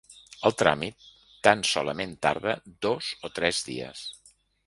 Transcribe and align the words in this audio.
El 0.49 0.53
tràmit 0.61 1.09
tan 1.47 1.61
solament 1.73 2.15
tarda 2.27 2.55
dos 2.87 3.13
o 3.29 3.33
tres 3.41 3.63
dies. 3.71 4.05